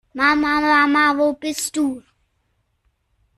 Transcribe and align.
Mama, 0.19 0.53
Mama, 0.71 1.03
wo 1.17 1.27
bist 1.41 1.71
du? 1.77 1.87